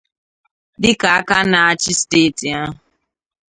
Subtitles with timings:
[0.81, 2.73] dịka aka na-achị steeti ahụ